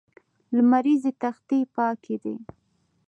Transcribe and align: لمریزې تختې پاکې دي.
لمریزې 0.55 1.11
تختې 1.21 1.59
پاکې 1.75 2.15
دي. 2.23 2.35